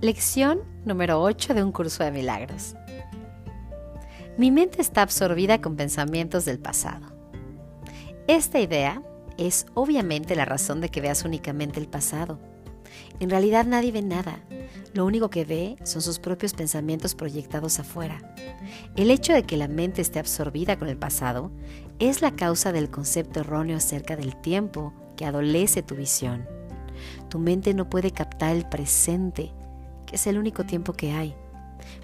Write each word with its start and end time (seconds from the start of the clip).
Lección 0.00 0.60
número 0.84 1.20
8 1.20 1.54
de 1.54 1.64
un 1.64 1.72
curso 1.72 2.04
de 2.04 2.12
milagros. 2.12 2.76
Mi 4.36 4.52
mente 4.52 4.80
está 4.80 5.02
absorbida 5.02 5.60
con 5.60 5.74
pensamientos 5.74 6.44
del 6.44 6.60
pasado. 6.60 7.04
Esta 8.28 8.60
idea 8.60 9.02
es 9.38 9.66
obviamente 9.74 10.36
la 10.36 10.44
razón 10.44 10.80
de 10.80 10.88
que 10.88 11.00
veas 11.00 11.24
únicamente 11.24 11.80
el 11.80 11.88
pasado. 11.88 12.38
En 13.18 13.28
realidad 13.28 13.66
nadie 13.66 13.90
ve 13.90 14.02
nada. 14.02 14.38
Lo 14.94 15.04
único 15.04 15.30
que 15.30 15.44
ve 15.44 15.74
son 15.82 16.00
sus 16.00 16.20
propios 16.20 16.54
pensamientos 16.54 17.16
proyectados 17.16 17.80
afuera. 17.80 18.36
El 18.94 19.10
hecho 19.10 19.32
de 19.32 19.42
que 19.42 19.56
la 19.56 19.66
mente 19.66 20.00
esté 20.00 20.20
absorbida 20.20 20.78
con 20.78 20.86
el 20.86 20.96
pasado 20.96 21.50
es 21.98 22.22
la 22.22 22.36
causa 22.36 22.70
del 22.70 22.88
concepto 22.88 23.40
erróneo 23.40 23.76
acerca 23.76 24.14
del 24.14 24.36
tiempo 24.36 24.94
que 25.16 25.24
adolece 25.24 25.82
tu 25.82 25.96
visión. 25.96 26.46
Tu 27.28 27.40
mente 27.40 27.74
no 27.74 27.90
puede 27.90 28.12
captar 28.12 28.54
el 28.54 28.64
presente 28.64 29.50
es 30.12 30.26
el 30.26 30.38
único 30.38 30.64
tiempo 30.64 30.92
que 30.92 31.12
hay. 31.12 31.34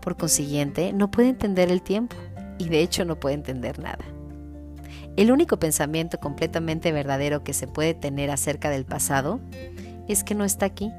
Por 0.00 0.16
consiguiente, 0.16 0.92
no 0.92 1.10
puede 1.10 1.28
entender 1.28 1.70
el 1.70 1.82
tiempo 1.82 2.16
y 2.58 2.68
de 2.68 2.80
hecho 2.80 3.04
no 3.04 3.18
puede 3.18 3.34
entender 3.34 3.78
nada. 3.78 4.04
El 5.16 5.32
único 5.32 5.58
pensamiento 5.58 6.18
completamente 6.18 6.92
verdadero 6.92 7.42
que 7.42 7.52
se 7.52 7.66
puede 7.66 7.94
tener 7.94 8.30
acerca 8.30 8.70
del 8.70 8.84
pasado 8.84 9.40
es 10.08 10.24
que 10.24 10.34
no 10.34 10.44
está 10.44 10.66
aquí. 10.66 10.90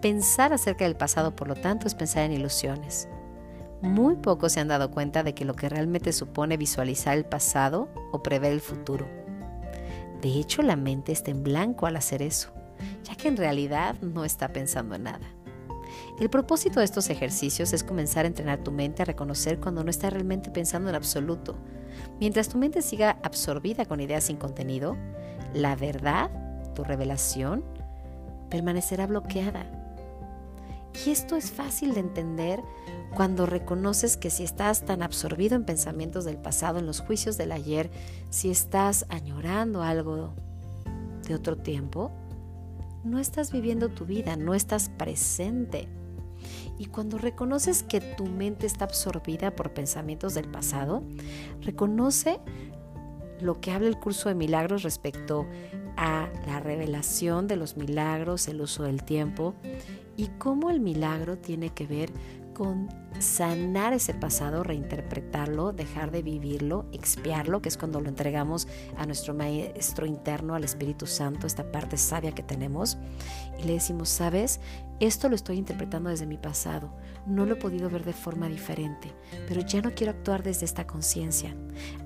Pensar 0.00 0.52
acerca 0.52 0.84
del 0.84 0.96
pasado, 0.96 1.34
por 1.34 1.48
lo 1.48 1.54
tanto, 1.54 1.86
es 1.86 1.94
pensar 1.94 2.24
en 2.24 2.32
ilusiones. 2.32 3.08
Muy 3.82 4.16
pocos 4.16 4.52
se 4.52 4.60
han 4.60 4.68
dado 4.68 4.90
cuenta 4.90 5.22
de 5.22 5.34
que 5.34 5.44
lo 5.44 5.54
que 5.54 5.68
realmente 5.68 6.12
supone 6.12 6.56
visualizar 6.56 7.16
el 7.16 7.24
pasado 7.24 7.88
o 8.12 8.22
prever 8.22 8.52
el 8.52 8.60
futuro. 8.60 9.06
De 10.20 10.30
hecho, 10.30 10.62
la 10.62 10.76
mente 10.76 11.12
está 11.12 11.30
en 11.30 11.44
blanco 11.44 11.86
al 11.86 11.96
hacer 11.96 12.22
eso, 12.22 12.50
ya 13.04 13.14
que 13.14 13.28
en 13.28 13.36
realidad 13.36 13.94
no 14.00 14.24
está 14.24 14.48
pensando 14.48 14.96
en 14.96 15.04
nada. 15.04 15.37
El 16.20 16.30
propósito 16.30 16.80
de 16.80 16.84
estos 16.84 17.10
ejercicios 17.10 17.72
es 17.72 17.84
comenzar 17.84 18.24
a 18.24 18.28
entrenar 18.28 18.58
tu 18.64 18.72
mente 18.72 19.02
a 19.02 19.04
reconocer 19.04 19.60
cuando 19.60 19.84
no 19.84 19.90
estás 19.90 20.12
realmente 20.12 20.50
pensando 20.50 20.88
en 20.90 20.96
absoluto. 20.96 21.56
Mientras 22.18 22.48
tu 22.48 22.58
mente 22.58 22.82
siga 22.82 23.18
absorbida 23.22 23.84
con 23.84 24.00
ideas 24.00 24.24
sin 24.24 24.36
contenido, 24.36 24.96
la 25.54 25.76
verdad, 25.76 26.28
tu 26.74 26.82
revelación, 26.82 27.64
permanecerá 28.50 29.06
bloqueada. 29.06 29.70
Y 31.06 31.10
esto 31.10 31.36
es 31.36 31.52
fácil 31.52 31.94
de 31.94 32.00
entender 32.00 32.60
cuando 33.14 33.46
reconoces 33.46 34.16
que 34.16 34.30
si 34.30 34.42
estás 34.42 34.84
tan 34.84 35.02
absorbido 35.02 35.54
en 35.54 35.64
pensamientos 35.64 36.24
del 36.24 36.36
pasado, 36.36 36.80
en 36.80 36.86
los 36.86 36.98
juicios 36.98 37.38
del 37.38 37.52
ayer, 37.52 37.92
si 38.30 38.50
estás 38.50 39.06
añorando 39.08 39.84
algo 39.84 40.34
de 41.28 41.36
otro 41.36 41.56
tiempo, 41.56 42.10
no 43.04 43.20
estás 43.20 43.52
viviendo 43.52 43.88
tu 43.88 44.04
vida, 44.04 44.36
no 44.36 44.54
estás 44.54 44.88
presente. 44.88 45.88
Y 46.78 46.86
cuando 46.86 47.18
reconoces 47.18 47.82
que 47.82 48.00
tu 48.00 48.26
mente 48.26 48.66
está 48.66 48.84
absorbida 48.84 49.54
por 49.54 49.72
pensamientos 49.72 50.34
del 50.34 50.48
pasado, 50.48 51.02
reconoce 51.62 52.40
lo 53.40 53.60
que 53.60 53.70
habla 53.70 53.88
el 53.88 53.98
curso 53.98 54.28
de 54.28 54.34
milagros 54.34 54.82
respecto 54.82 55.46
a 55.96 56.28
la 56.46 56.60
revelación 56.60 57.48
de 57.48 57.56
los 57.56 57.76
milagros, 57.76 58.48
el 58.48 58.60
uso 58.60 58.84
del 58.84 59.02
tiempo 59.02 59.54
y 60.16 60.28
cómo 60.38 60.70
el 60.70 60.80
milagro 60.80 61.38
tiene 61.38 61.70
que 61.70 61.86
ver 61.86 62.10
con 62.54 62.88
sanar 63.18 63.92
ese 63.92 64.14
pasado, 64.14 64.62
reinterpretarlo, 64.62 65.72
dejar 65.72 66.10
de 66.10 66.22
vivirlo, 66.22 66.86
expiarlo, 66.92 67.60
que 67.62 67.68
es 67.68 67.76
cuando 67.76 68.00
lo 68.00 68.08
entregamos 68.08 68.68
a 68.96 69.06
nuestro 69.06 69.34
maestro 69.34 70.06
interno, 70.06 70.54
al 70.54 70.64
Espíritu 70.64 71.06
Santo, 71.06 71.46
esta 71.46 71.72
parte 71.72 71.96
sabia 71.96 72.32
que 72.32 72.42
tenemos, 72.42 72.98
y 73.58 73.64
le 73.64 73.74
decimos, 73.74 74.08
sabes, 74.08 74.60
esto 75.00 75.28
lo 75.28 75.36
estoy 75.36 75.58
interpretando 75.58 76.10
desde 76.10 76.26
mi 76.26 76.38
pasado, 76.38 76.92
no 77.26 77.46
lo 77.46 77.54
he 77.54 77.56
podido 77.56 77.88
ver 77.88 78.04
de 78.04 78.12
forma 78.12 78.48
diferente, 78.48 79.14
pero 79.46 79.60
ya 79.60 79.80
no 79.80 79.92
quiero 79.92 80.12
actuar 80.12 80.42
desde 80.42 80.64
esta 80.64 80.86
conciencia. 80.86 81.54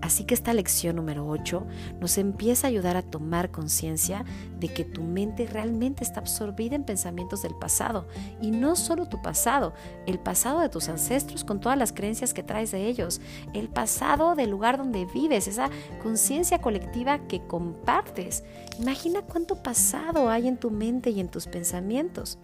Así 0.03 0.25
que 0.25 0.34
esta 0.34 0.53
lección 0.53 0.97
número 0.97 1.27
8 1.27 1.66
nos 2.00 2.19
empieza 2.19 2.66
a 2.66 2.71
ayudar 2.71 2.97
a 2.97 3.03
tomar 3.03 3.50
conciencia 3.50 4.25
de 4.59 4.69
que 4.69 4.84
tu 4.84 5.03
mente 5.03 5.47
realmente 5.47 6.04
está 6.04 6.21
absorbida 6.21 6.75
en 6.75 6.84
pensamientos 6.84 7.43
del 7.43 7.54
pasado, 7.54 8.06
y 8.41 8.50
no 8.50 8.77
solo 8.77 9.09
tu 9.09 9.22
pasado, 9.22 9.72
el 10.06 10.19
pasado 10.19 10.60
de 10.60 10.69
tus 10.69 10.88
ancestros 10.92 11.44
con 11.44 11.60
todas 11.60 11.76
las 11.76 11.92
creencias 11.92 12.32
que 12.32 12.42
traes 12.42 12.70
de 12.70 12.86
ellos, 12.86 13.20
el 13.54 13.69
pasado 13.69 14.34
del 14.34 14.50
lugar 14.50 14.78
donde 14.78 15.06
vives, 15.06 15.48
esa 15.48 15.70
conciencia 16.03 16.60
colectiva 16.60 17.26
que 17.26 17.47
compartes. 17.47 18.44
Imagina 18.78 19.22
cuánto 19.22 19.62
pasado 19.62 20.28
hay 20.30 20.48
en 20.48 20.56
tu 20.56 20.70
mente 20.70 21.10
y 21.10 21.20
en 21.20 21.28
tus 21.28 21.47
pensamientos. 21.47 22.38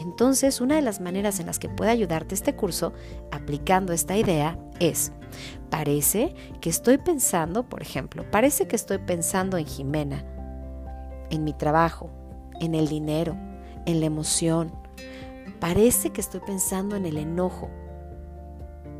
Entonces, 0.00 0.60
una 0.60 0.76
de 0.76 0.82
las 0.82 1.00
maneras 1.00 1.40
en 1.40 1.46
las 1.46 1.58
que 1.58 1.68
puede 1.68 1.90
ayudarte 1.90 2.34
este 2.34 2.54
curso, 2.54 2.92
aplicando 3.30 3.92
esta 3.92 4.16
idea, 4.16 4.58
es, 4.80 5.12
parece 5.70 6.34
que 6.60 6.70
estoy 6.70 6.98
pensando, 6.98 7.68
por 7.68 7.82
ejemplo, 7.82 8.24
parece 8.30 8.66
que 8.66 8.76
estoy 8.76 8.98
pensando 8.98 9.58
en 9.58 9.66
Jimena, 9.66 10.24
en 11.30 11.44
mi 11.44 11.52
trabajo, 11.52 12.10
en 12.60 12.74
el 12.74 12.88
dinero, 12.88 13.36
en 13.86 14.00
la 14.00 14.06
emoción. 14.06 14.72
Parece 15.60 16.10
que 16.10 16.20
estoy 16.20 16.40
pensando 16.40 16.96
en 16.96 17.06
el 17.06 17.16
enojo, 17.16 17.70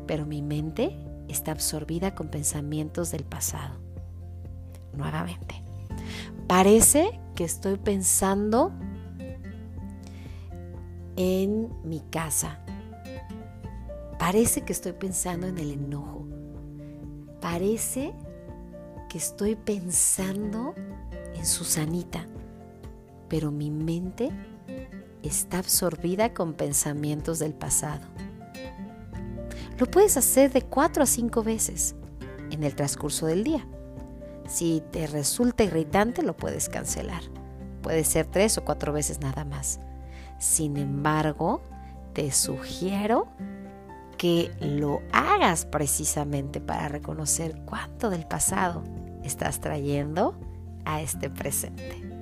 pero 0.09 0.25
mi 0.25 0.41
mente 0.41 0.97
está 1.27 1.51
absorbida 1.51 2.15
con 2.15 2.29
pensamientos 2.29 3.11
del 3.11 3.23
pasado. 3.23 3.75
Nuevamente, 4.91 5.61
parece 6.47 7.19
que 7.35 7.43
estoy 7.43 7.77
pensando 7.77 8.71
en 11.15 11.69
mi 11.83 11.99
casa. 11.99 12.57
Parece 14.17 14.61
que 14.61 14.73
estoy 14.73 14.93
pensando 14.93 15.45
en 15.45 15.59
el 15.59 15.73
enojo. 15.73 16.25
Parece 17.39 18.11
que 19.09 19.19
estoy 19.19 19.55
pensando 19.55 20.73
en 21.35 21.45
Susanita, 21.45 22.25
pero 23.27 23.51
mi 23.51 23.69
mente 23.69 24.31
está 25.21 25.59
absorbida 25.59 26.33
con 26.33 26.55
pensamientos 26.55 27.37
del 27.37 27.53
pasado. 27.53 28.07
Lo 29.79 29.85
puedes 29.85 30.17
hacer 30.17 30.51
de 30.51 30.61
cuatro 30.61 31.03
a 31.03 31.05
cinco 31.05 31.41
veces 31.41 31.95
en 32.51 32.63
el 32.65 32.75
transcurso 32.75 33.25
del 33.27 33.45
día. 33.45 33.65
Si 34.45 34.83
te 34.91 35.07
resulta 35.07 35.63
irritante, 35.63 36.21
lo 36.21 36.35
puedes 36.35 36.67
cancelar. 36.67 37.21
Puede 37.81 38.03
ser 38.03 38.25
tres 38.25 38.57
o 38.57 38.65
cuatro 38.65 38.91
veces 38.91 39.21
nada 39.21 39.45
más. 39.45 39.79
Sin 40.37 40.75
embargo, 40.75 41.61
te 42.13 42.29
sugiero 42.31 43.29
que 44.17 44.51
lo 44.59 45.01
hagas 45.13 45.65
precisamente 45.65 46.59
para 46.59 46.89
reconocer 46.89 47.55
cuánto 47.65 48.09
del 48.09 48.27
pasado 48.27 48.83
estás 49.23 49.61
trayendo 49.61 50.37
a 50.83 51.01
este 51.01 51.29
presente. 51.29 52.18